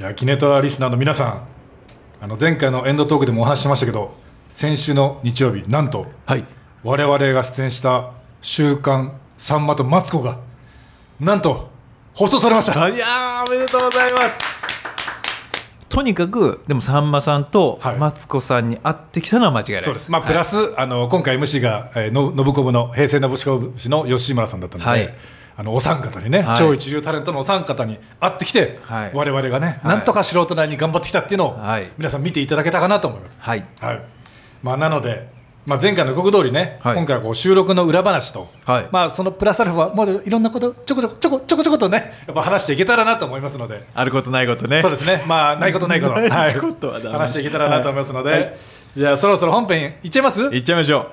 [0.00, 1.46] いやキネトラリスナーの皆さん
[2.20, 4.12] あの前回のエンドトークでもお話ししましたけど
[4.48, 6.44] 先週の日曜日なんとはい。
[6.82, 8.10] 我々が出演した
[8.42, 10.38] 「週刊さんまとマツコ」が
[11.20, 11.70] なんと
[12.12, 12.88] 放送されました。
[12.88, 14.64] いやーおめでとうございます。
[15.88, 17.96] とにかくでもさんまさんとはい。
[17.96, 19.84] マツコさんに会ってきたのは間違いないです。
[19.84, 25.14] そうです、まあ、プラス、あの今回 MC が、えー、の信子部の平成のぶしこぶしの吉村さんだったので、はい
[25.56, 26.56] あのお三方にね、はい。
[26.56, 29.10] 超一流タレントのお三方に会ってきて、はい。
[29.14, 29.96] 我々がね、はい。
[29.96, 31.90] なんとか素人なりに頑張ってきたっていうのを、はい。
[31.96, 33.38] 皆さん見ていただけたかなと思います。
[33.40, 33.64] はい。
[33.80, 34.00] はい。
[34.62, 35.32] まあ、なので、
[35.66, 36.96] まあ、前回の予告通りね、はい。
[36.96, 38.88] 今回はこう収録の裏話と、はい。
[38.90, 43.86] まあ、そのプラスアルファもういろんなことちょこちょこちょこちょこちょことねやっぱ話していけたらなと思いますので。
[43.94, 44.82] あることないことね。
[44.82, 48.40] そうですね、まあ、ないことないこと、 ないことは話していけたらなと思いますので、はい。
[48.40, 48.54] はい。
[48.94, 50.42] じゃあ、そろそろ本編いっちゃいます？
[50.42, 51.10] いっちゃいましょこ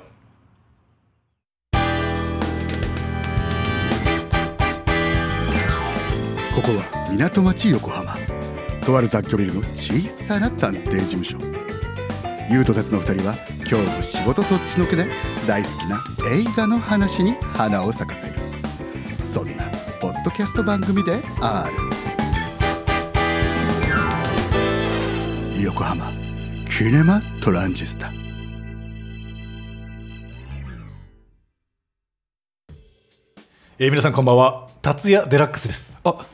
[7.21, 8.17] 港町横浜。
[8.83, 11.37] とある雑居ビルの小さな探偵事務所。
[12.49, 15.05] 優斗たちの2人は今日も仕事そっちのけで
[15.47, 18.39] 大好きな映画の話に花を咲かせる。
[19.19, 19.65] そんな
[19.99, 21.75] ポッドキャスト番組である。
[25.63, 26.11] 横浜
[26.65, 28.11] キネマトランジスタ。
[33.77, 34.69] えー皆さんこんばんは。
[34.81, 35.99] 達也デラックスです。
[36.03, 36.25] うあ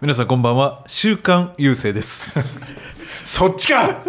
[0.00, 0.82] 皆さんこんばんは。
[0.86, 2.40] 週刊郵政です。
[3.22, 4.02] そっちか。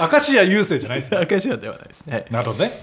[0.00, 2.24] 明石家郵政じゃないです 明石家ではないですね。
[2.32, 2.82] なるほどね。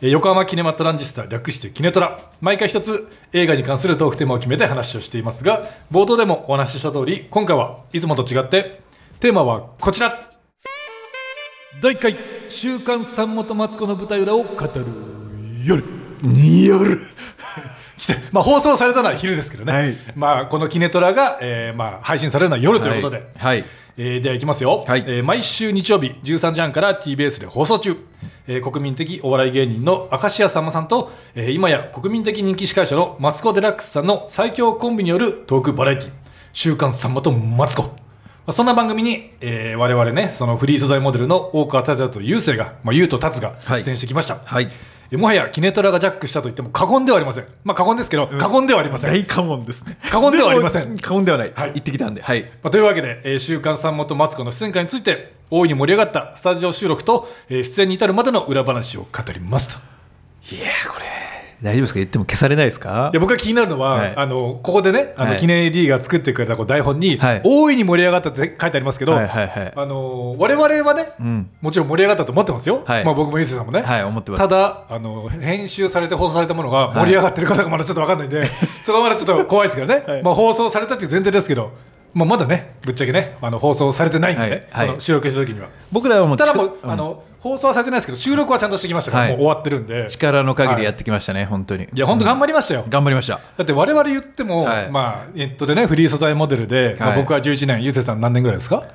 [0.00, 2.20] えー横浜キネマトランジスタ略してキネトラ。
[2.40, 8.80] 毎回一つ映画に関するトークテーマを決めて話をしていますが冒頭でもお話しした通り今回はいつもと違って
[9.18, 10.30] テーマはこちら。
[11.82, 12.16] 第1回
[12.48, 14.86] 「週刊さんまとマツコの舞台裏を語る
[15.64, 15.82] 夜」
[16.22, 16.96] 夜。
[16.96, 17.83] 来て
[18.32, 19.96] まあ、放送されたのは昼ですけどね、はい。
[20.14, 23.64] まあ、このキネトラが、えーまあ、配信されるのは夜ということで、はい、はい。
[23.96, 25.04] えーではいきますよ、はい。
[25.06, 27.96] えー毎週日曜日13時半から TBS で放送中、
[28.48, 36.10] えー国民的お笑い芸人の明石家さんまさんと、えー今や国民的人気司会者のマツコ・デラックスさんの最強コンビによるトークバラエティ
[36.52, 37.82] 「週刊さんまとマツコ」
[38.46, 43.84] まあそんな番組に、えー我々ねそのフリー素材モデルの大川達也と優勢が、まあ、優と達がはい。
[43.84, 44.64] 出演してきました、はい。
[44.64, 44.70] えー
[45.16, 47.46] もはやキネトラがジャックしたと言っても過言ではありません。
[47.64, 49.98] まあ過言ですけど、過言ではありません、大過問ですね。
[50.10, 50.92] 過言ではありません。
[50.92, 51.68] も過言ではない、はい。
[51.70, 52.22] 行ってきたんで。
[52.22, 52.42] はい。
[52.42, 59.80] まあ、というわけで、えー週刊さんまとマツコの出演会について大いに盛り上がったスタジオ収録と、えー出演に至るまでの裏話を語りますと。
[60.54, 61.13] いやーこれ
[61.64, 61.98] 大丈夫ですか？
[61.98, 63.10] 言っても消されないですか？
[63.12, 64.14] いや僕が気になるのは、はい。
[64.16, 65.38] あのここでねあの、はい。
[65.40, 67.40] 記念 AD が作ってくれたこう台本に、はい。
[67.42, 69.72] 大いに盛り上がったって書いてありますけど、はいはいはい。
[69.74, 71.50] あの我々はね、ん。
[71.60, 73.04] もちろん盛り上がったと思ってますよ、はい。
[73.04, 74.40] まあ、僕もゆうせいさんもね、はい思ってます。
[74.40, 78.46] ただあの編集されて放送されたものが盛り上がってる方がまだちょっと分かんないんで、
[78.84, 80.22] そこはまだちょっと怖いですけどね、はい。
[80.22, 81.72] まあ、放送されたっていう前提ですけど、
[82.14, 84.88] まあ、まだねぶっちゃけねあの放送されてないんでね、はいはい。
[84.90, 85.68] あの収録した時には。
[85.90, 89.32] 僕らはもうただもう、力あの放送はされてないですけど収録はちゃんとしてきましたから、はい。
[89.32, 90.08] もう終わってるんで。
[90.08, 90.94] 力の限りやはい。
[90.94, 91.84] ってきましたね、本当に。
[91.84, 93.40] いや本当頑張りましたよ、頑張りました。
[93.56, 94.90] だって我々言っても、はい。
[94.90, 98.86] まあネットでねフリー素材モデルで、まあはい僕は11年ゆうせいさん何年ぐらいですか？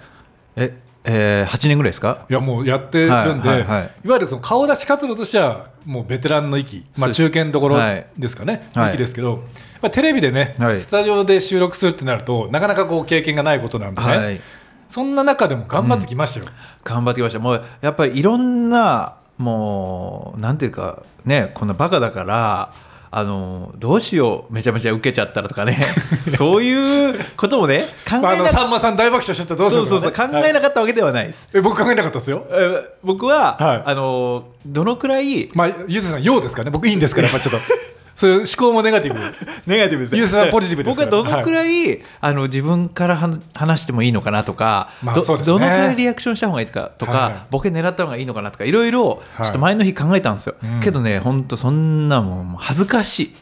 [0.55, 0.73] え
[1.05, 2.25] えー、8年ぐらいですか？
[2.29, 4.07] いやもうやってるんで、はいいはいはい。
[4.07, 8.07] わゆるその顔出し活動としてはもうベテランの域、まあ、中堅どころはい。
[8.17, 8.89] ですかね、はい。
[8.89, 9.43] 域ですけど、
[9.81, 10.81] まあ、テレビでね、はい。
[10.81, 14.41] スタジオで収録するってなるとなかなかこう経験がないことなんでね、はい。
[14.87, 16.51] そんな中でも頑張ってきましたよ、
[16.83, 17.39] 頑張ってきました。
[17.39, 22.73] もうやっぱりいろんなもうなんていうかねこんなバカだから
[23.11, 25.79] あのどうしようめちゃめちゃ受けちゃったらとかね。
[26.37, 30.13] そういうこともね考えなさんまさん大爆笑しちゃったらどうしよそううそう。
[30.15, 32.45] そう考えなかったわけではないです、え僕考えなかったですよ。
[32.49, 33.83] えー僕は、はい。
[33.85, 36.69] あのどのくらいまあゆうせいさんようですかね。
[36.69, 37.29] 僕いいんですから。
[37.29, 37.88] やっぱちょっと
[38.19, 39.19] そういう思考もネガティブ。
[39.65, 45.53] ネガティブですユースさんポジティブです僕はどのくらい、あの自分からは話してもいいのかなとか、どまあそうですね。
[45.57, 50.79] どのくらいリアクションした方がいいかとか、はいボケ狙った方がいいのかなとかいろいろちょっと前の日考えたんですよ、うん。
[50.81, 53.35] けどね本当そんなもん恥ずかしい。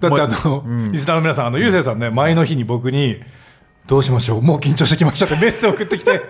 [0.00, 3.20] だってあの、リスナーの皆さんあのゆうせいさんね前の日に僕に
[3.86, 6.20] 「どうしましょうもう緊張してきました」ってメッセージ送ってきて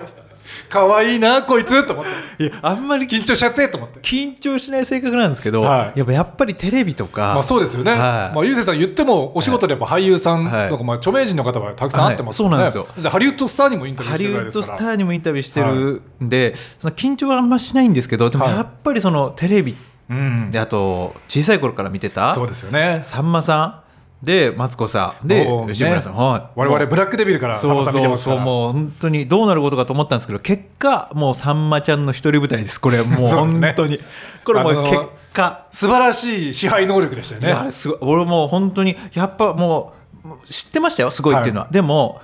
[0.70, 2.04] 可愛いなこいつと思っ
[2.38, 2.44] て。
[2.44, 4.00] いやあんまり緊張しちゃってと思って。
[4.00, 5.98] 緊張しない性格なんですけど、はい。
[5.98, 8.00] やっぱやっぱりテレビとか、まあそうですよね、はい。
[8.34, 10.84] まあ、ゆうせいさん言ってもお仕事でやっぱ俳優さんとか、はい。
[10.84, 12.70] まあ、著名人の方はたくさん会ってますね、はい。
[12.70, 14.42] そうなんですでハリウッドスターにもインタビューしてハリウッドるぐら。
[14.42, 18.54] いですからスターにもインタビューしてるんで、その緊張はあんましないんですけどでもはい。
[18.54, 19.76] やっぱりそのテレビ
[20.08, 20.50] うん。
[20.50, 23.00] であと小さい頃から見てたそうですよね。
[23.02, 23.89] さんまさん
[24.22, 25.26] でマツコさん。
[25.26, 26.58] で吉村さん、はい。
[26.58, 32.78] 我々ブラックデビルからそうそうそうもう本当にどうなることかと思ったんですけど結果もうさんまちゃんの一人舞台です。
[32.80, 33.98] これはもう本当に、
[34.44, 34.96] これもう結
[35.32, 35.66] 果。
[35.70, 37.98] 素晴らしい支配能力でしたよいやあねれすごい。
[38.02, 39.94] 俺もう本当にやっぱも
[40.24, 42.20] う知ってましたよすごいっていうのは、でも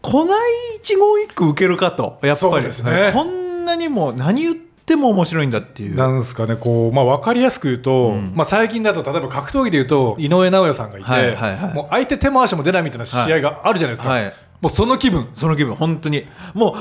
[0.00, 2.66] こない一言一句受けるかとやっぱり。
[2.66, 3.10] ね。
[3.12, 5.96] こんなにも何言っても面白いんだっていう。
[5.96, 8.32] なんですかねこう、まあ、分かりやすく言うと、うん。
[8.34, 11.74] まあ、最近だと例えば格闘技で言うと井上尚弥さんがいて、はいはいはい。
[11.74, 14.34] もう相手手も足も出ないみたいな試合があるじゃないですか、はい。
[14.60, 15.28] もうその気分。
[15.34, 16.24] その気分本当に。
[16.54, 16.74] もう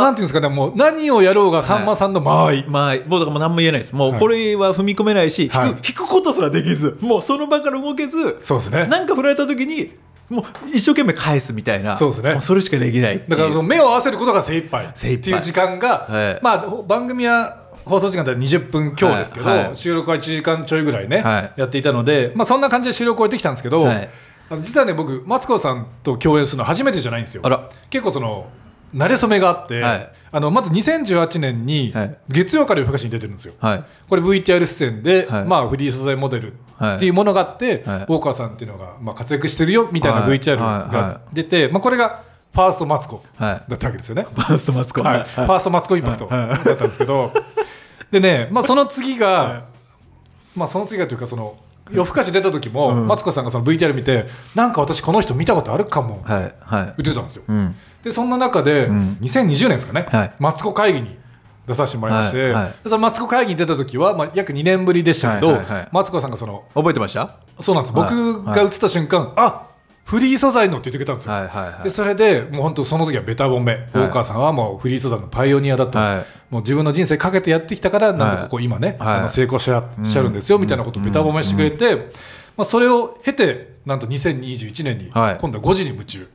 [0.00, 3.94] なんていうんですかねもう何をやろうがさんまさんの間合い、まあ、もうだからもう何も言えないです。
[3.94, 5.68] もはいうこれは踏み込めないし、はい。
[5.68, 8.86] 引く引くことすらできず、もうその場から動けず、そうですね。
[8.86, 9.92] なんか振られた時に、
[10.34, 12.34] もう一生懸命返すみたいな、そうですね。
[12.34, 14.90] もそれしかできないだから目を合わせることが精一杯。
[14.94, 15.20] 精一杯。
[15.20, 16.38] っていう時間が、はい。
[16.42, 19.64] まあ、番組は放送時間では20分強ですけど、はい。
[19.64, 19.76] はい。
[19.76, 21.52] 収録は1時間ちょいぐらいね、はい。
[21.56, 23.86] やっていたので、まあ、そんな感じで収録をやってきたんですけど、
[24.60, 27.42] 実はね僕マツコさんと共演するの初めてじゃないんですよ。
[27.44, 27.68] あら。
[27.90, 28.46] 結構その
[28.94, 30.12] 慣れ初めがあって、はい。
[30.30, 32.16] あのまず2018年にはい。
[32.28, 33.54] 月曜から夜更かしに出てるんですよ。
[33.58, 33.84] はい。
[34.08, 35.44] これ VTR 出演で、はい。
[35.44, 38.04] まあ、フリー素材モデルっていうものがあって、はい。
[38.08, 40.38] 大川さんっていうのが、まあ、活躍してるよみたいなはい。
[40.38, 40.92] VTR はい。
[40.92, 43.70] が出て、まあ、これがファーストマツコはい。
[43.70, 44.22] だったわけですよね。
[44.22, 45.02] ファーストマツコ。
[45.02, 47.32] はい、ファーストマツコインパクトだったんですけど、
[48.12, 49.64] でね、まあ、その次が、
[50.54, 51.56] まあ、その次がというかその
[51.90, 56.54] 夜更かし出た時も、うんマツコさんがその VTR 見てなんか私この人見たことあるかもはい。
[56.60, 56.84] はい。
[56.84, 57.42] 言ってたんですよ。
[57.46, 57.74] うん。
[58.02, 61.16] でそんな中で、うん2020年ですかね、はいマツコ会議に
[61.66, 67.36] 出させてもらいまして、はいはいでそのマツコ会議に出た時は、まあ、約2年ぶりでしたけど、はいはいはいマツコさんがその覚えてました？
[67.60, 69.68] そうなんです、はい僕が映った瞬間、あ
[70.04, 71.32] フリー素材のって言ってくれたんですよ。
[71.32, 71.82] はいはいはい。
[71.84, 76.52] でそれでもう本当その時はベタ褒め、大川さんはもうフリー素材のパイオニアだと、はい。
[76.52, 79.18] もう自分の人生かけてやってきたからなんとここ今ね、はい。
[79.18, 81.96] あの成功しちゃしゃるんですよ、みたいなことをベタ褒めしてくれて、
[82.56, 85.38] まあ、それを経てなんと2021年にはい。
[85.40, 86.28] 今度は5時に夢中、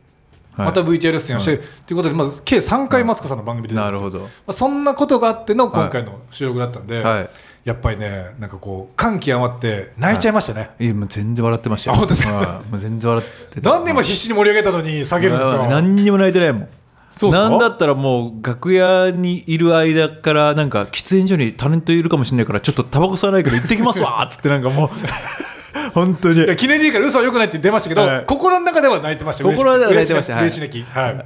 [0.53, 0.65] はい。
[0.65, 4.09] また VTR 出演をして、ということで、まず計3回マツコさんの番組で出てるんですよ。
[4.09, 4.23] なるほど。
[4.23, 7.29] まあ、そんなことがあっての今回の収録だったんで、はい
[7.65, 10.87] やっぱりねなんかこう感極まって泣いちゃいましたね、い。
[10.87, 11.95] やもう全然笑ってましたよ。
[11.95, 12.33] あ本当ですか？
[12.33, 12.47] はい。
[12.71, 13.69] もう全然笑ってた。
[13.71, 15.67] なんで今必死に盛り上げたのに下げるんですか？
[15.67, 16.67] 何にも泣いてないもん。
[17.11, 24.89] そうなんだったらもう楽屋にいる間からなんか喫煙所にタレントいるかもしれないからちょっとタバコ吸わないけど行ってきますわっ つってなんかもう。
[25.93, 26.55] 本当に。
[26.55, 28.23] 記念でいいから嘘はよくないって出ましたけど、はい。
[28.25, 29.43] 心の中では泣いてました。
[29.43, 30.33] 心では泣いてました。
[30.33, 30.43] はい。
[30.43, 30.85] 嬉し泣き。
[30.89, 31.25] はい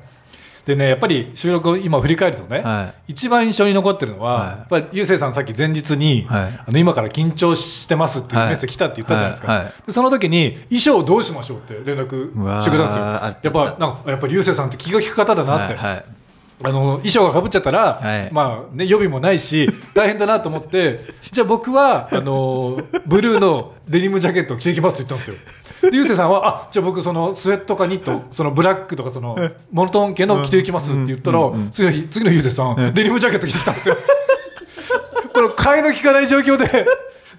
[0.65, 4.47] でねやっぱり収録を今振り返るとね、は一番印象に残ってるのは、はい。
[4.47, 6.59] やっぱりゆうせいさんさっき前日に、はい。
[6.67, 12.31] あの今から緊張してますっていうメッセージ来たって言ったじゃないですか、でその時に衣装どうしましょうって連絡
[12.61, 15.77] してくれたんですよやっぱなんかやっぱりゆうせいさんって気が利く方だなって、
[16.65, 18.31] あの衣装がかぶっちゃったら、はい。
[18.31, 21.01] まあね、予備もないし大変だなと思って
[21.31, 25.35] じゃあ僕はあのブルーのデニムジャケットを着ていきますって言ったんですよ。
[25.91, 29.37] でゆうてさんはあじゃあ僕そのスウェットかニットそのブラックとかその
[29.71, 31.39] モノトーン系の着ていきますって言ったら、
[31.71, 33.97] 次の日次のゆうてさん、デニムジャケット着てきたんですよ。
[35.33, 36.85] この替えの利かない状況で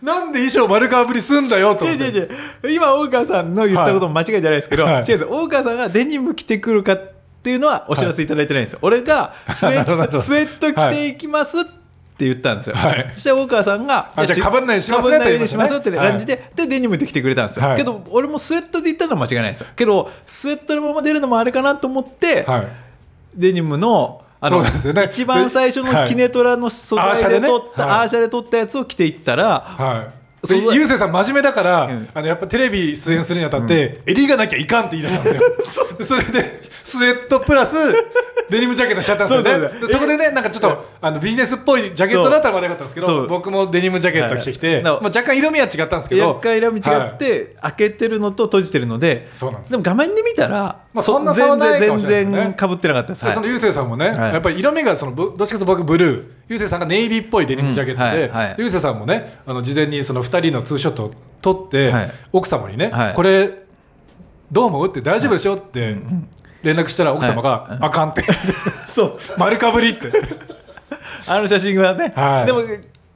[0.03, 2.05] なんで衣装丸かぶりすんだよと思って。
[2.05, 2.29] 違う違う
[2.65, 2.75] 違う。
[2.75, 4.95] 今大川さんの言ったことも間違いじゃないですけど、はい。
[4.95, 7.13] 違うんです大川さんがデニム着てくるかっ
[7.43, 11.84] ていうのはお知らせいただいてないんですよ、俺がスウェットスウェット着ていきますって
[12.19, 13.11] 言ったんですよ、はい。
[13.15, 17.77] そして大川さんがあじゃあ被らないようにしますようにしますって感じで、でデニムで着てくれたんですよ、はい。
[17.77, 19.67] けど俺もスウェットで言ったのは間違いないんですよ。
[19.75, 22.67] けどスウェットのまま出るのもあれかなと思って、はい。
[23.35, 24.71] デニムのあのね。
[25.11, 28.01] 一番最初のキネトラの素材で撮った、はい。
[28.03, 32.09] アーシャで撮ったやつを着ていったら、はいゆうせいさん真面目だから、ん。
[32.15, 35.31] あのやっぱテレビ出演するにあたって、襟がなきゃいかんって言い出したんで
[35.63, 35.87] すよ。
[35.99, 37.77] でそれでスウェットプラス
[38.51, 39.71] デニムジャケットしちゃったんですよね。
[39.91, 46.23] そこでねなんかちょっとあのビジネスっぽいジャケットだったら悪かったんですけど僕もデニムジャケット着てきて、はいまあ、若干色味は違ったんですけど。
[46.23, 49.71] 厄介色味違って、開けてるのと閉じてるのでそうなんです。
[49.71, 52.33] でも画面で見たら、まあそんな差はないかもしれないね。
[52.33, 54.33] 全然かぶってなかったです、はいでそのゆうせいさんもね、はい。
[54.33, 56.33] やっぱり色味がそのぶどっちかというと僕ブルー。
[56.49, 58.55] ゆうせいさんがネイビーっぽいデニムジャケットで、うんはい。
[58.59, 61.11] ゆうせいさんもねあの事前にその2人のツーショットを
[61.43, 62.11] 撮って、はい。
[62.33, 63.15] 奥様にね、はい。
[63.15, 63.65] これ
[64.53, 65.97] どう思うって大丈夫でしょって
[66.63, 68.23] 連絡したら奥様が、あかんって。
[68.87, 69.19] そう。
[69.37, 70.13] 丸かぶりって。
[71.27, 72.47] あの写真はね、はい。
[72.47, 72.63] でも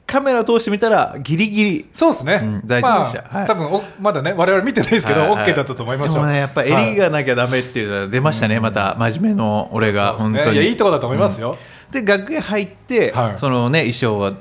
[0.09, 3.21] カメラを通してみたらギリギリそうですね、うん大丈夫でした。
[3.21, 3.33] はい。
[3.33, 5.51] まあ多分おまだね我々見てないですけど、はいはい。
[5.51, 6.13] OK だったと思いますよ。
[6.15, 10.55] でもねやっぱ襟がなきゃダメっていうのは出ましたね、また真面目の俺が、本当に。
[10.55, 11.57] いやいいとこだと思いますよ、
[11.91, 13.39] で楽屋入って、はい。
[13.39, 14.33] そのね衣装は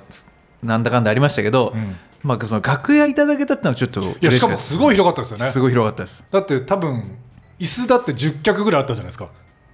[0.63, 1.97] なんだかんだありましたけど、ん。
[2.23, 5.51] まあその楽屋いただけたってのはちょっといやしかもすごい広かったですよね。
[5.51, 6.25] すごい広かったです。
[6.31, 7.19] だって多分
[7.59, 9.29] 椅子だって10脚ぐらいあったじゃないですか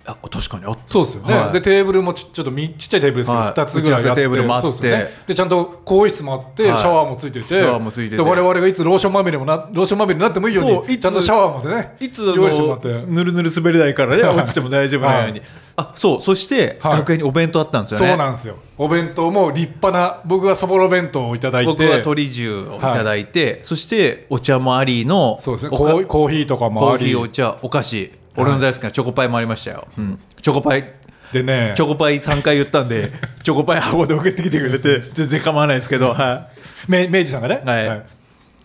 [0.06, 0.82] あ確かにあった。
[0.86, 1.52] そうですよね、はい。
[1.52, 3.50] でテーブルもちちょっとみちっちゃいテーブルですけど、はい。
[3.52, 4.82] 2つぐらいあってテーブルもあって。
[4.82, 6.78] でね、でちゃんと更衣室もあって、はい。
[6.78, 8.16] シャワーもついててシャワーもついてて。
[8.16, 12.88] で我々がいつローションまみれもなローションまみれになってもいいようにちゃんとシャワーまでねいつ用意してもらって。
[13.06, 15.44] ぬるぬる滑り台からね落ちても大丈夫なように、は
[15.76, 16.92] あそうそして、はい。
[16.98, 18.08] 楽屋にお弁当あったんですよね。
[18.08, 18.56] そうなんですよ。
[18.76, 25.76] お弁当も立派な僕はそぼろ弁当をいただいて僕は鶏重をいただいて、そしてお茶もありのそうですね。
[25.76, 30.18] コーコーヒーとかもコーありヒーお茶お菓子俺の大好きなチョコパイもありましたよ、うん。
[30.40, 30.92] チョコパイ。
[31.32, 31.72] でね。
[31.74, 33.12] チョコパイ3回言ったんで
[33.42, 36.48] チョコパイ箱で送ってきてくれて全然構わないですけど、は
[36.88, 38.02] め明治さんがね、はい。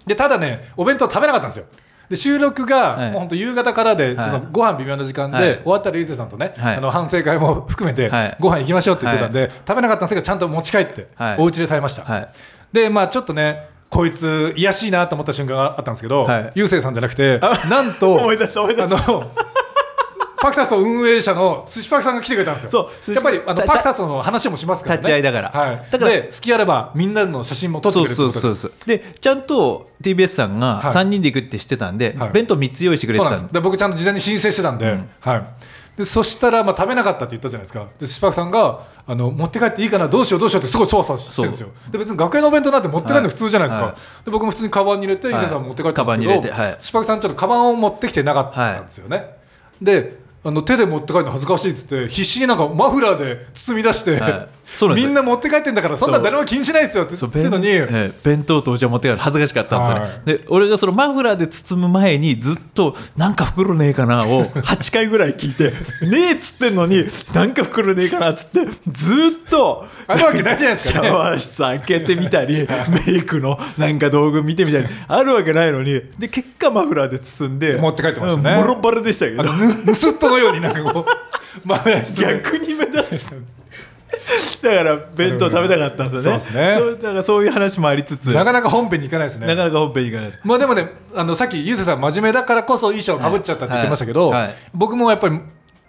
[0.06, 1.66] でただねお弁当食べなかったんですよ。
[2.10, 4.30] で収録が、本当夕方からで、はい。
[4.32, 5.56] そのご飯微妙な時間で、はい。
[5.58, 6.78] 終わったらゆうせいさんとね、はい。
[6.78, 8.38] あの反省会も 含めて、はい。
[8.40, 11.36] ご飯行きましょうって言ってたんで、食べなかったんですけどちゃんと持ち帰って、はい。
[11.38, 12.28] お家で食べました、はい。
[12.74, 16.52] でまあちょっとねこいつ癒やしいなと思った瞬間があったんですけど、はい。
[16.56, 19.04] ゆうせいさんじゃなくてなんと思い出した思い出した。
[19.04, 19.32] あの
[20.42, 22.90] パクタスの運営者の寿司パクさんが来てくれたんですよ。
[23.02, 25.02] そうやっぱりあのたパクタスの話もしますからね。
[25.02, 25.50] 立ち会いだから。
[25.50, 30.94] はい、だからで好きあればみんなの写真も撮ってくれるそうそうそうそうでちゃんと TBS さんがはい。
[30.94, 32.32] 3人で行くって知ってたんで、はい。
[32.32, 33.42] 弁当3つ用意してくれてたんで。
[33.42, 33.54] です。
[33.54, 35.44] で僕ちゃんと事前に申請してたんで,、はい、
[35.98, 37.88] でそしたらまあ食べなかったって言ったじゃないですか。
[38.00, 40.08] でスパクさんがあの持って帰っていいかな？
[40.08, 41.70] どうしようどうしようってすごい操作してるんですよ。
[41.92, 43.96] で別に学園のお弁当なんて持ってないの普通じゃないですか、はい。
[44.26, 46.76] で僕も普通にカバンに入れて、はい伊勢さんも持って帰ったんですけどカバンに入れてはい。
[46.80, 49.36] スパクさんちょっとカバンを持ってきてなかったんですよね、
[49.82, 54.50] であの手で持って帰るの恥ずかしいっつって必死になんかマフラーで包み出して、はい。
[54.76, 55.10] そうなんですよ。
[55.10, 60.40] みんな持って帰ってんだからそんな誰も気にしないですよって言ってるのに、弁ええ弁当とお茶持ってから恥ずかしかったんですよね、はい。
[60.40, 65.74] で俺がそのマフラーで包む前にずっと「なんか袋ねえかな」を 8回ぐらい聞いて
[66.06, 71.10] 「ねえ」っつってんのに「なんか袋ねえかな」っつってずっとあるわけないじゃないですシかね。
[71.10, 72.68] ャワー室開けてみたり
[73.08, 78.52] メイクのなんか道具見てみたりあるわけないのにで結果マフラーで包んで持って帰ってましたね。
[78.52, 79.44] うんボロバレでしたけど。
[79.44, 79.50] 盗
[80.12, 81.06] っ人のようになんかこう
[81.68, 83.34] マフラー逆に目立つ
[84.62, 86.40] だから弁当食べたかったんですよね。
[86.40, 86.76] そうですね。
[86.78, 88.32] そうだからそういう話もありつつ。
[88.32, 89.48] なかなか本編に行かないですね。
[89.48, 90.42] なかなか本編いかないです。
[90.44, 94.42] まあでもねあのさっきゆうせいさん真面目だからこそ衣装かぶっちゃったって言ってましたけど、はい。
[94.44, 94.56] はい。
[94.74, 95.40] 僕もやっぱり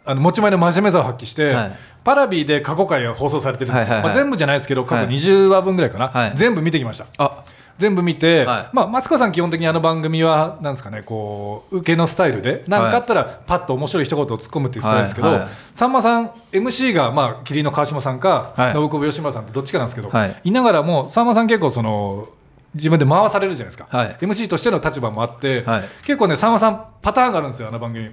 [0.04, 1.72] あの持ち前の真面目さを発揮して、はい。
[2.02, 5.14] パラビで過去回が放送されてるんですよ、はいはいはいまあ、全部じゃないですけど過去はい。
[5.14, 6.32] 20話分ぐらいかな、はい。
[6.34, 7.06] 全部見てきました。
[7.18, 7.44] あ
[7.80, 8.68] 全部見て、はい。
[8.74, 15.38] まあ、マツコさん基本的にあの番組はなんですかねこう受けのスタイルで何かあったらパッと面白い一言を突っ込むっていうスタイルですけど、はい。
[15.38, 15.48] はい。
[15.72, 18.74] さんまさん MC がまあ麒麟の川島さんか、はい。
[18.74, 20.40] 信子吉村さんってどっちかなんですけど、はい。
[20.44, 22.28] いながらもさんまさん結構その
[22.74, 24.16] 自分で回されるじゃないですか、はい。
[24.20, 25.84] MC としての立場もあって、はい。
[26.04, 28.10] 結構ねさんまさんパターンがあるんですよあの番組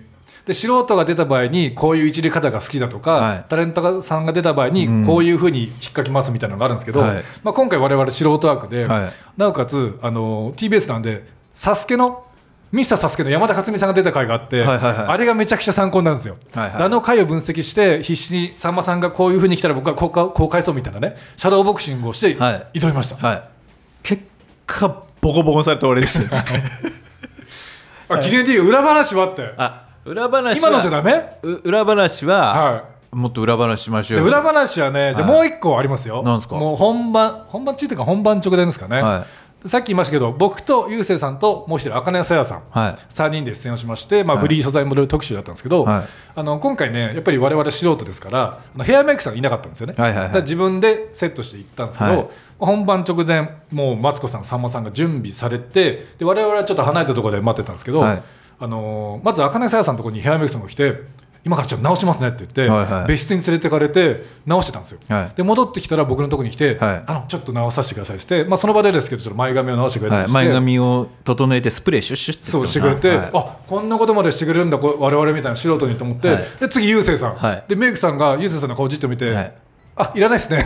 [0.48, 3.46] で素人が出た場合にこういういじり方が好きだとか、はい。
[3.50, 4.74] タレントさんが出た場合うん。
[4.74, 7.24] にこういうふうに引っかきますみたいなのがあるんですけど、はい。
[7.44, 9.12] まあ、今回我々素人枠で、はい。
[9.36, 12.24] なおかつあの TBS なんで「サスケの
[12.72, 15.08] ミスターサスケの山田勝美さんが出た回があって、はいはいはい。
[15.08, 16.78] あれがめちゃくちゃ参考になるんですよ、はいはい。
[16.78, 22.80] であの回を分析して必死にさんまさんがこういうふうに来たら僕はこうかこう返そうみたいなねシャドーボクシングをしてはい。
[22.80, 23.44] 挑みました、はい。
[24.02, 24.24] 結
[24.66, 26.26] 果ボコボコにされて終わりです
[28.10, 29.54] あキリン D 裏話はあって。
[29.58, 31.38] あ裏話今のじゃはダメ？
[31.44, 35.38] う裏話は、はもっと裏話しましいょう裏話はねじゃあはい。
[35.38, 36.56] もう一個ありますよ、なんすか？
[36.56, 39.26] もう本番本番中というか本番直前ですかね、は
[39.66, 42.94] さっき言いましたけど僕とゆうせいさんともう一人茜さやさん、はい。
[43.12, 44.46] 3人で出演をしまして、まあ、はい。
[44.46, 46.06] フリー素材モデル特集だったんですけど、はい。
[46.36, 50.42] あの今回ねやっぱり我々素人ですからヘアメイクさんがいなかったんですよね、はいはいはい。
[50.42, 52.28] 自分でセットしていったんですけど、はい。
[52.60, 58.24] 本番直前もうマツコさんさんまさんが準備されてで我々はちょっと離れたところで待ってたんですけど、はい
[58.60, 61.02] あのーまず茜さやさんのところにヘアメイクさんが来て
[61.46, 63.08] 今からちょっと直しますねって言って、はいはい。
[63.08, 65.30] 別室に連れてかれて直してたんですよ、はい。
[65.34, 73.32] で戻ってきたら僕のところに来て、はいあのちょっと直させてくださいって言って、まあ、その場でですけどちょっと前髪を直してくれたはい、りして、前髪を整えてスプレーシュッシュッってそうしてくれて、はい。
[73.34, 76.44] あこんなことまでしてくれるんだこ我々みたいな素人にと思って、はい。
[76.60, 77.64] で次ゆうせいさん、はい。
[77.68, 79.54] でメイクさんがゆうせいさんの顔じっと見て、はい
[80.00, 80.64] あいらないですね。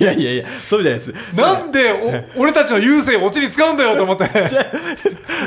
[0.00, 1.14] いやいやいやそうじゃないです。
[1.34, 4.24] なんでお俺たちのゆうせいをオチに使うんだよと思って。
[4.48, 4.72] じゃだか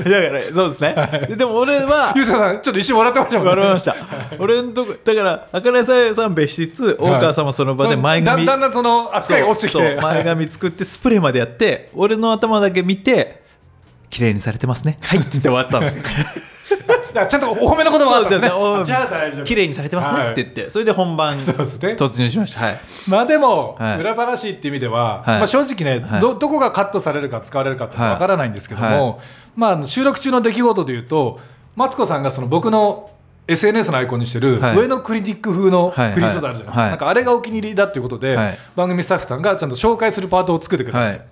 [0.09, 0.95] らそうですね、
[1.35, 3.95] でも俺はゆうせいさんちょっと一瞬笑ってましたもんね笑いました。
[4.39, 9.99] 俺のとこだから赤根さやさん別室大川さんもその場で前髪、だんだんその扱いが落ちてきて。
[10.01, 13.41] 前髪作ってスプレーまでやって俺の頭だけ見て
[14.09, 14.97] 綺麗にされてますね。
[15.01, 15.95] はいって言って終わったんです
[17.13, 18.49] よいやちゃんとお褒めの言葉があったんですね。
[18.85, 19.45] じゃあ大丈夫。
[19.45, 21.93] 綺麗にされてますねって言って、それで本番そうですね。
[21.93, 22.61] 突入しました。
[22.61, 22.79] はい。
[23.07, 23.99] まあでも、はい。
[23.99, 25.37] 裏話っていう意味では、はい。
[25.37, 26.21] まあ、正直ね、はい。
[26.21, 28.09] どどこがカットされるか使われるかってはい。
[28.11, 29.17] わからないんですけども、はい。
[29.55, 31.39] まああの、収録中の出来事でいうと
[31.75, 33.09] マツコさんがその僕の
[33.47, 34.77] SNS のアイコンにしてるはい。
[34.77, 36.15] 上のクリニック風のフはい。
[36.15, 36.89] リー素材あるじゃないですか,、はい。
[36.89, 38.57] なんかあれがお気に入りだっていうことで、はい。
[38.75, 41.23] 番組スタッフさんがちゃんと紹介するパートを作ってくれたんですよ。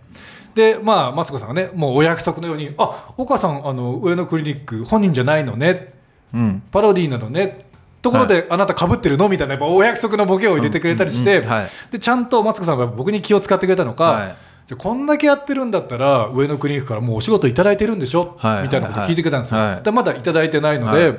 [0.55, 5.93] はいでまあマツコさんがねもうお約束のように「あ岡さんあの上のクリニック本人じゃないのね」
[6.33, 6.63] うん。
[6.71, 7.65] パロディーなのね
[8.01, 9.29] ところで、あなたかぶってるの？
[9.29, 11.43] みたいなやっぱお約束のボケを入れてくれたりして、うん。
[11.43, 11.49] うん。
[11.51, 11.69] はい。
[11.91, 14.35] でちゃんとマツコさんが僕に気を使ってくれたのか、はい。
[14.65, 18.63] じゃあこんだけやってるんだったら上のクリニックからもうお仕事いただいてるんでしょ、はい。
[18.63, 19.83] みたいなこと聞いてくれたんですよ、はい。
[19.83, 21.17] でまだいただいてないので、はい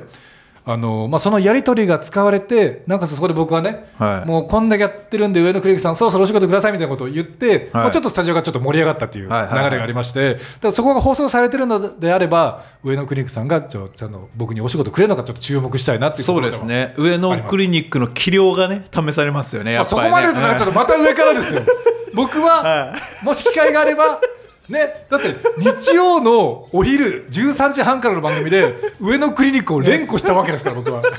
[0.65, 4.29] あのまあ、そのやり取りが使われてなんかそこで僕はね、はい。
[4.29, 7.69] もうこんだけやってるんで上野クリニックさんそろそろお仕事くださいみたいなことを言って、はい。
[7.73, 9.79] まあ、ちょっとスタジオがちょっと盛り上がったっていう流れはいはいはい。
[9.79, 16.95] がありまして、だからそこが放送されてるのであれば上野クリニックさんがちょちゃんと僕にお仕事くれるのかちょっと注目したいなっていうそうですね。
[16.97, 21.63] 上野クリニックの器量がね試されますよねまあ、やっぱり、ね、そこまで言うとねちょっとまた上からですよ。
[22.15, 24.21] 僕は、はもし機会があれば
[24.69, 31.03] ね、だって日曜のお昼13時半からの番組で上野クリニックを連呼したわけですから僕は。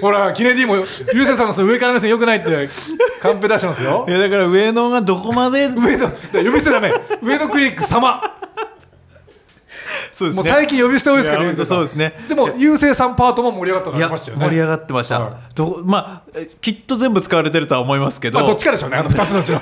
[0.00, 2.68] ほらキネディもゆうせさんのその上から目線よくないって
[3.20, 4.04] カンペ出してますよ。
[4.08, 5.66] いやだから上野がどこまで？
[5.68, 6.92] 上野呼び捨てダメ。
[7.22, 8.20] 上野クリニック様。
[10.12, 10.36] そうですね。
[10.36, 12.14] もう最近呼び捨て多いですからいや本当そうですね。
[12.28, 14.44] でもゆうせいさんパートも盛り上がったましたよね。
[14.44, 19.60] 盛り上がってました、はどまあえきっと全部使われてるとは思いますけど、まあ、どっちかでしょうねあの2つのうちの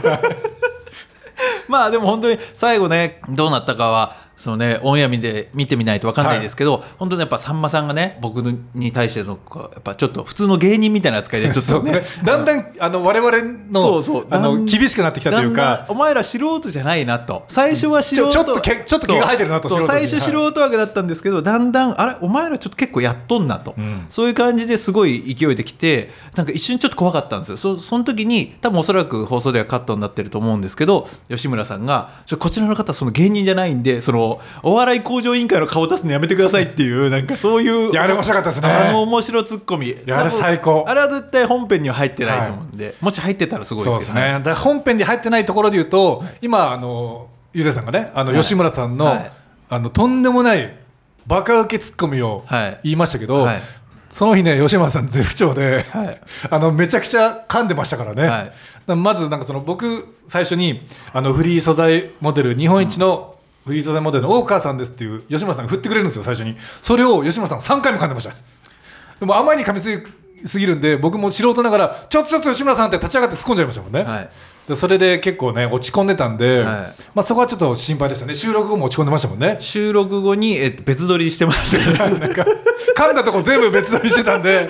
[1.68, 8.38] まあでも本当に最後ねどうなったかはそのねオンエア見て見てみないと分かんないですけど、本当にやっぱさんまさんがね僕
[8.74, 11.92] に対してのやっぱちょっと普通の芸人みたいな扱いで ちょっそうとね。
[11.92, 13.38] ねだんだんあの我々
[13.70, 14.26] のそうそう。
[14.30, 15.86] あの厳しくなってきたというか。
[15.88, 17.44] んお前ら素人じゃないなと。
[17.48, 24.06] 最初は素人ちょちょっとけちょっと毛が生えてるなと最初素人わけだったんですけどだんだんあれお前らちょっと結構やっとんなと、ん。
[24.10, 27.56] そういう感じですごい勢いできてなんか一瞬ちょっと怖かったんですよ。
[27.56, 34.23] そその時に多分おそらく放送ではカットになってると思うんですけど吉村さんがちょこちらの方その芸人じゃないんでその
[34.62, 38.68] お笑い向上委員会の顔出すのやめてくださいっていう なんかそういういやあれ面白かったですね。
[38.68, 39.96] あの面白ツッコミ。
[40.06, 40.84] やあれ最高。
[40.86, 44.32] あれは絶対本編には入ってないと思うんで、もし入ってたらすごいですすけどね。
[44.34, 49.32] だから本編に入ってないところで言うと今あのゆうせいさんがねあのはい吉村さんの,、はい。
[49.70, 50.74] あのとんでもない
[51.26, 52.80] バカ受けツッコミをはい。
[52.84, 53.62] 言いましたけど、はい。
[54.10, 56.20] その日ね吉村さん絶不調で、はい。
[56.50, 58.52] あのめちゃくちゃ噛んでましたからね、はい。
[58.94, 63.33] まずなんかその僕最初にあのフリー素材モデル日本一の
[63.64, 66.56] フリー素材モデルの大川さんですっていう吉村さんが振ってくれるんですよ最初に。
[66.82, 68.34] それを吉村さん3回も噛んでました。
[69.20, 70.02] でもあまりに噛みすぎ
[70.46, 74.30] すぎるんで僕も素人ながらちょっとちょっと吉村さんって立ち上がって突っ込んじゃいましたもんね、はい。
[74.68, 76.66] でそれで結構ね落ち込んでたんで、はい。
[77.14, 78.34] まあ、そこはちょっと心配でしたね。
[78.34, 79.56] 収録後も落ち込んでましたもんね。
[79.60, 82.44] 収録後に、えっと、別撮りしてましたねなんか
[82.96, 84.68] 噛んだとこ全部別撮りしてたんで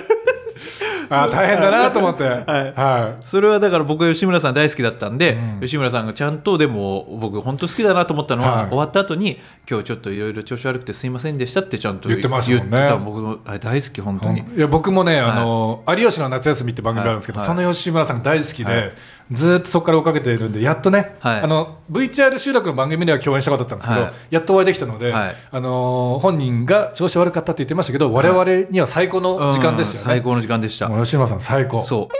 [1.09, 3.25] あー大変だなと思って、 はい。
[3.25, 8.69] それはだから僕は吉村さん大好きだったんで、吉村さんがちゃんとでも僕本当好きだなと思ったのは、はい。
[8.69, 9.39] 終わった後に
[9.69, 12.69] 今日ちょっといろいろ調子悪くてすいませんでしたってちゃんと言ってましたね。
[12.71, 12.97] 言ってた。
[12.97, 17.47] 僕の大好き本当に、いや僕もね、あの有吉の夏休みって番組があるんですけど、はい。
[17.47, 18.91] その吉村さんが大好きで、はい。
[19.31, 21.41] ずーっとそこから追っかけているんでやっとね、はい。
[21.41, 24.13] あの VTR 集落の番組では共演したことだったんですけど、はい。
[24.29, 25.35] やっとお会いできたので、はい。
[25.51, 31.81] あの本人が調子悪かったって言ってましたけど我々には最高の時間でしたよね、うん最高の時間でしたもう吉村さん最高。
[31.81, 32.15] そう。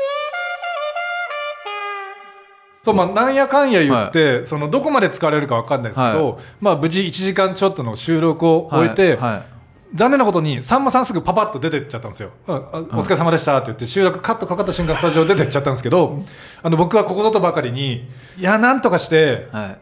[2.83, 9.31] そうまあ、なんやかんや言って、そのどこまで使われるか分かんないですけど、はまあ、無事1時間ちょっとの収録を終えて、はい。
[9.37, 9.55] はい。
[9.93, 16.21] 残念なことにさんまさんすぐパパッと出てっちゃったんですよ、お疲れ様でしたって言って収録カットかかった瞬間スタジオ出てっちゃったんですけど
[16.61, 19.77] あの僕はここぞとばかりにいやなんとかしてはい。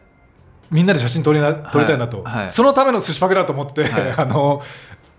[0.70, 2.50] みんなで写真撮りな撮りたいなと、はい。
[2.50, 4.12] そのための寿司パクだと思って、はい。
[4.18, 4.62] あの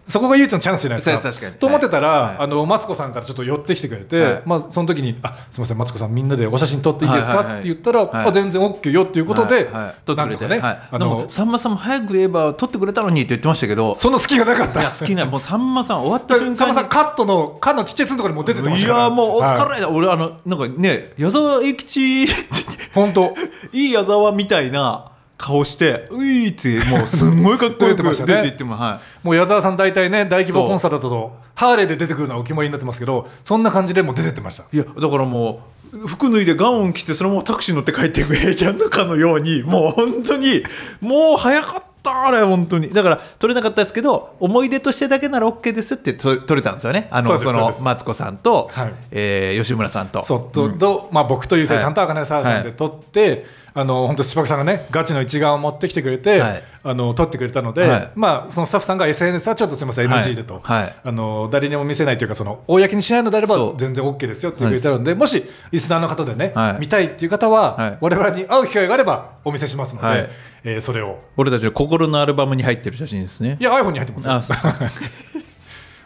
[0.08, 1.48] そこが唯一のチャンスじゃないですか。
[1.48, 1.56] かに。
[1.56, 2.36] と思ってたら、はい。
[2.40, 4.42] あのマツコさんからちょっと寄ってきてくれて、はい。
[4.46, 7.38] まあ、その時に「あすみませんマツコさんみんなでお写真撮っていいですか？
[7.38, 7.60] はいはいはい。
[7.62, 8.28] って言ったら、はい。
[8.28, 9.66] あ全然 OK よっていうことで、はい。
[9.66, 9.96] はい。
[10.06, 10.48] 撮ってくれて。
[10.48, 14.82] ね、はい、あのさんまさんも早く言えば撮ってくれたのにって言ってましたけどその隙がなかった。
[14.82, 19.04] いや好きなもうさんまさん終わった瞬間に さんまさんカットのカのちっちゃいつのところにもう出てたから。
[19.04, 22.28] やもうお疲はいれだ、俺あのなんかね矢沢永吉
[22.94, 23.34] 本当。
[23.74, 25.06] いい矢沢みたいな
[25.46, 34.64] 顔してういってもうすんごいかっこよくね出ていっても はもう矢沢さん大体ね大規模コンサートだとハーレーで出てくるのはお決まりになってますけどそんな感じでもう出てってました。
[34.64, 35.62] いいやだからも
[35.94, 40.64] う服脱いでガウン着てそのままタクシー乗って帰っていく A ちゃんのかのようにもう本当に
[41.00, 42.90] もう早かったあれ本当に。
[42.90, 47.08] だから撮れなかったですけど思い出としてだけなら OK ですって撮撮れたんですよね。
[47.12, 48.94] あのそのマツコさんと、はい。
[49.12, 50.24] えー吉村さんと。
[50.24, 53.46] そうと、とまあ、僕とゆうせいさんと茜沢さんで撮って、
[53.78, 56.64] あの本当、スパクさんがね、ガチの一眼を持ってきてくれて、はい。
[56.82, 58.12] あの撮ってくれたので、はい。
[58.16, 60.24] まあ、そのスタッフさんが SNS はちょっとすみません、はい。
[60.24, 60.96] NG でと、はい。
[61.04, 66.80] あの、誰にも見せないというか、その公にしないのであれば全然 OK ですよって言ってくれたので、もしリスナーの方でね、はい。
[66.80, 67.98] 見たいっていう方は、はい。
[68.00, 70.30] 我々に会う機会があればお見せしますので、はい。
[70.64, 71.20] えーそれを。
[71.36, 73.58] 俺たちの心のアルバムに入ってる写真ですね。
[73.60, 74.34] いや、iPhone に入ってますよ。
[74.34, 74.58] あそう。
[74.58, 74.72] そ う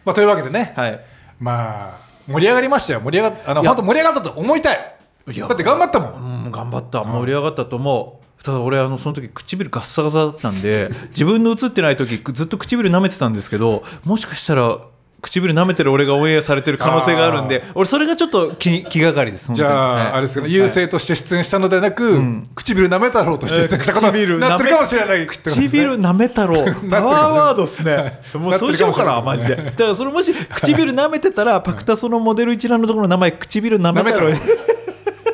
[0.05, 0.99] まあ、というわけでね、はい。
[1.39, 4.95] まあ、盛り上がりましたよ、盛り上がっあの本当盛り上がったと思いたい。
[5.32, 5.47] いや。
[5.47, 6.12] だって頑張ったもん。
[6.49, 8.43] うん、頑張った盛り上がったと思う。
[8.43, 14.77] ただ俺あのその時唇ガッサガサだったんで 自分の映ってない時ずっと唇舐めてたんですけどもしかしたら
[15.21, 22.21] 唇舐めてる俺がオンエアされてる可能性があるんで俺それがちょっと気気がかりですじゃあ、はいあれですかね、優勢として出演したのではなく、
[22.55, 25.27] 唇舐め太郎として出演したことになってるかもしれないね。
[25.27, 26.65] 唇舐め太郎。
[26.89, 28.21] パワーワードっすね。
[28.33, 29.55] もうそうしようかなマジで。
[29.55, 34.29] だからそれもし唇舐めてたらパクタソのモデル一覧のところの名前唇舐め太郎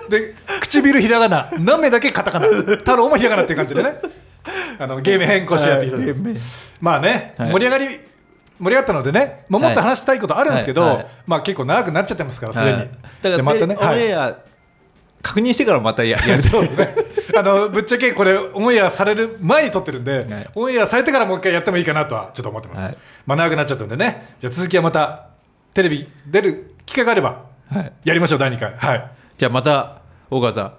[0.10, 2.48] で唇ひらがななめだけカタカナ。
[2.48, 3.91] 太郎もひらがなっていう感じでね。
[4.80, 6.36] あのゲーム変更してやっていただきます、はい
[6.80, 7.52] まあね、はい。
[7.52, 8.00] 盛り上がり
[8.58, 11.08] 盛り上がったのでね、まあ、もっと話したいことあるんですけど、はいはい。
[11.26, 14.04] まあ結構長くなっちゃってますからすでに、はいだからでまたね、オンはい。
[14.04, 14.38] エア
[15.22, 16.44] 確認してからまたややる。
[16.44, 16.96] そうですね。
[17.36, 20.50] あのぶっちゃけこれオンエアされる前に撮ってるんで、はい。
[20.54, 22.82] オンエアされてからもう一回やってもいいかなとはちょっと思ってます。
[22.84, 22.98] はい。
[23.26, 24.36] まあ長くなっちゃったんでね。
[24.39, 25.28] じゃあ続きはまた
[25.74, 27.41] テレビ出る機会があれば
[27.72, 27.91] はい。
[28.06, 28.74] やりましょう第2回。
[28.78, 29.12] はい。
[29.38, 30.74] じゃあまた大川さん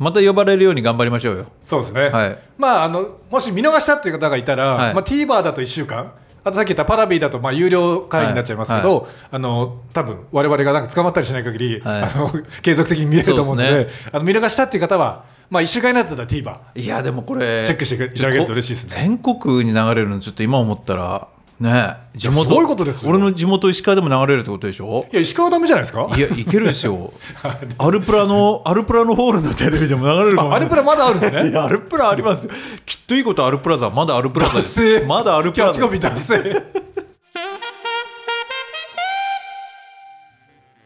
[0.00, 1.46] また呼ばれるように頑張りましょうよ。
[1.62, 2.08] そうですね。
[2.08, 2.38] はい。
[2.56, 4.94] まああのもし見逃したっていう方がいたら、はい。
[4.94, 6.14] まあ TVer だと1週間。
[6.42, 12.02] あとさっき言ったパラビーだとまあ有料会員になっちゃいますけど、あの多分我々がなんか捕まったりしない限り、はい。
[12.02, 12.32] あの
[12.62, 19.02] 継続的に見れると思うのでそうですあの見逃したっていう方は、まあ、1週間になってたら TVer いやでもこれチェックしていただけると嬉しいですね。
[19.02, 21.28] 全国に流れるのちょっと今思ったら
[21.60, 23.10] ね地元すごいことですよ。
[23.10, 25.06] 俺の地元石川でも流れるってことでしょ？
[25.12, 26.08] いや石川ダメじゃないですか？
[26.16, 27.12] いやいけるですよ
[27.78, 31.50] アルプラのアルプラのホールのテレビでも流れるかもあアルプラまだあるんですね。
[31.50, 32.54] いやアルプラありますよ。
[32.86, 36.62] きっといいことアルプラザまだアルプラザですまだアルプキャッチラザコピー達成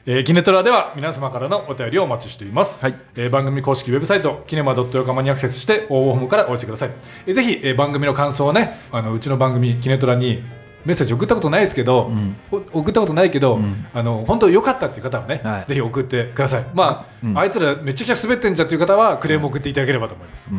[0.07, 2.95] えーキネトラでは皆様からのお便りをお待ちしています、はい。
[3.17, 6.91] えー番組公式ウェブサイトキネマ.横浜にアクセスして応募フォームからお寄せください、
[7.27, 10.43] えーぜひ、えー番組の感想をねあのうちの番組キネトラに
[10.85, 12.13] メッセージ送ったことないですけど、
[12.51, 13.59] お送ったことないけど、
[13.95, 15.65] あの本当良かったっていう方はね、はい。
[15.67, 16.67] ぜひ送ってください。
[16.75, 20.51] まあ、あいつらめちゃくちゃ滑ってんじゃんっていう方はクレーム送っていただければと思います、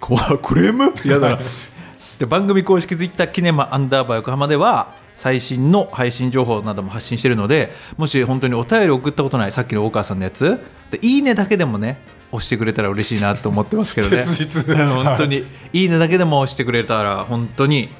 [0.00, 0.92] 怖いクレーム？
[1.04, 1.38] やだな。
[2.18, 10.58] で番組公式ツイッターキネマアンダーバー横浜では最新の配信情報なども発信しているのでもし本当にお便り送ったことないさっきの大川さんのやつ。
[10.90, 11.98] でいいねだけでもね
[12.32, 14.22] 押してくれたら嬉しいなと思ってますけどね。
[14.22, 14.64] 切実。
[14.76, 15.44] 本当に。
[15.74, 17.90] いいねだけでも押してくれたら本当に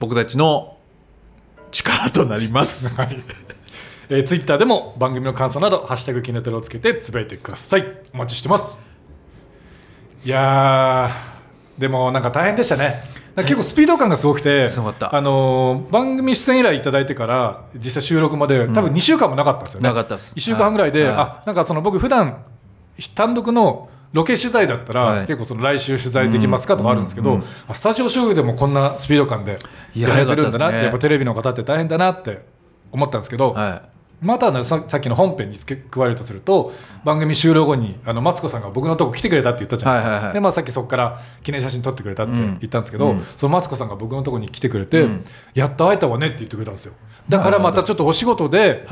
[0.00, 0.78] 僕たちの
[1.70, 2.96] 力となります。
[4.08, 7.86] えー、ツイッターでも番組の感想など「ハッシュタグキネトラ」をつけてつぶやいてください。
[8.12, 8.84] お待ちしてます。
[10.24, 13.04] いやーでもなんか大変でしたね。
[13.36, 20.34] 結構スピード感がすごくてあのー番組出演以来いただいてから実際収録まで多分2週間もなかったんですよね、なかったっす。
[20.34, 21.14] 1週間半ぐらいで、はい。
[21.14, 22.42] あなんかその僕普段
[23.14, 25.26] 単独のロケ取材だったら、はい。
[25.26, 29.58] 結構その来週取材できますかとかあるんですけど、あスタジオ収録でもこんなスピード感で
[29.94, 32.44] いややられてるんだなってやっぱテレビの方って大変だなって
[32.90, 33.82] 思ったんですけど、は
[34.20, 36.72] またねささっきの本編に付け加えるとすると
[37.04, 40.34] 番組終了後にあのマツコさんが僕のとこ来てくれたって言ったじゃないですか、はいはいはい。
[40.34, 42.58] でまあ、さっきそこから記念写真撮ってくれたってうん。
[42.58, 43.24] 言ったんですけど、うん。
[43.36, 45.24] そのマツコさんが僕のとこに来てくれて、うん。
[45.54, 46.92] やっと会えたわねって言ってくれたんですよ。
[47.28, 48.86] だからまたちょっとお仕事で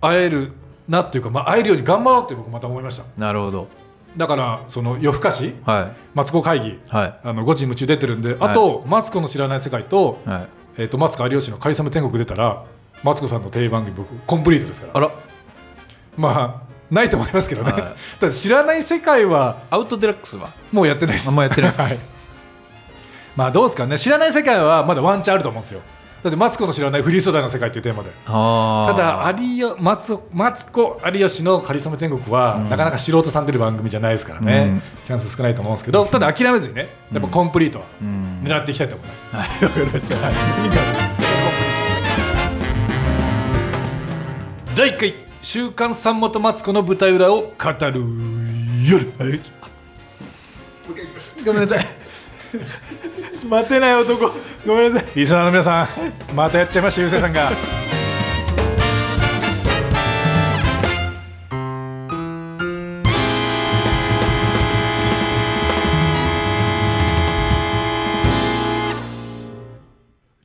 [0.00, 0.52] 会える
[0.88, 3.04] なっていうか、まあ、会えるように頑張ろうって僕また思いました。
[3.16, 3.68] なるほど
[4.16, 6.80] だからその夜更かしはマツコ会議い。
[6.88, 10.48] はあの5時夢中出てるんで、あとマツコの知らない世界と,、いはい。
[10.78, 12.64] えー、とマツコ有吉の「カリスマ天国」出たら
[13.02, 14.92] マツコさんのテレビ番組僕コンプリートですから。
[14.94, 15.10] あら。
[16.16, 17.82] まあないと思いますけどね、はい。
[18.18, 20.50] ただ知らない世界はアウトデラックスは？
[20.72, 21.28] もうやってないです。
[21.28, 21.98] あもうやってないです はい、
[23.36, 23.96] まあどうですかね。
[23.98, 25.80] 知らない世界はまだワンチャンあると思うんですよ
[26.22, 28.10] だってマツコの知らないフリー素材の世界っていうテーマで。
[28.26, 34.82] あただ有吉マツマツコ有吉の「カリスマ天国は」なかなか素人さん出る番組じゃないですからね、うん。
[35.04, 38.40] チャンス少ないと思うんですけどただ諦めずにねやっぱコンプリートはうん。
[38.44, 39.64] 狙っていきたいと思います、はい。
[39.64, 41.18] わかりましたはい何があるんです。
[41.18, 42.20] けどコンプリートですね
[44.76, 47.46] 第1回「週刊さんまとマツコの舞台裏を語
[47.90, 48.04] る
[48.86, 49.10] 夜」
[51.46, 51.84] ごめんなさい
[53.46, 54.30] 待てない男。
[54.66, 55.12] ごめんなさい。
[55.16, 57.50] リスナーの皆さんまたやっちゃいましたゆうせいさんが。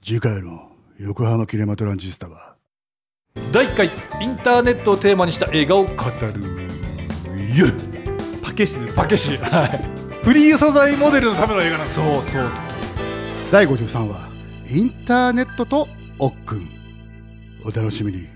[0.01, 2.55] 次回の横浜キネマトランジスタは。
[3.51, 3.89] 第1回
[4.21, 5.95] インターネットをテーマにした映画を語る
[7.55, 7.73] 夜。
[8.43, 10.23] パケシですパケシはい。
[10.23, 11.95] フリー素材モデルのための映画なんです。
[11.95, 12.74] そうそう
[13.55, 14.27] 第53話
[14.69, 15.87] インターネットと
[16.19, 16.69] おっくん。
[17.63, 18.34] お楽しみに。